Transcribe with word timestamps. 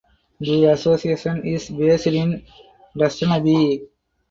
The 0.39 0.63
association 0.65 1.45
is 1.45 1.69
based 1.69 2.07
in 2.07 2.43
Dushanbe. 2.97 3.85